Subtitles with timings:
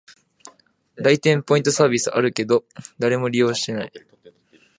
[0.95, 2.65] 来店ポイントサービスあるけど、
[2.97, 3.91] 誰も利用してない